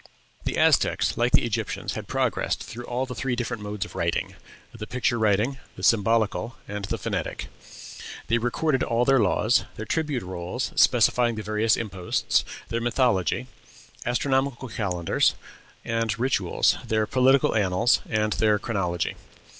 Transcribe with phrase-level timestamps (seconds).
[0.45, 4.35] The Aztecs, like the Egyptians, had progressed through all the three different modes of writing
[4.75, 7.49] the picture writing, the symbolical, and the phonetic.
[8.25, 13.45] They recorded all their laws, their tribute rolls specifying the various imposts, their mythology,
[14.03, 15.35] astronomical calendars,
[15.85, 19.17] and rituals, their political annals and their chronology.